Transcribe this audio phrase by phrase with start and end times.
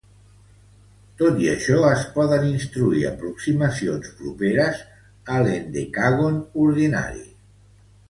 [1.19, 4.83] Tot i això, es poden instruir aproximacions properes
[5.37, 7.27] a l"hendecàgon ordinari.